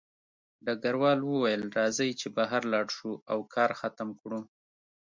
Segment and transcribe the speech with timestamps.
[0.65, 4.39] ډګروال وویل راځئ چې بهر لاړ شو او کار ختم کړو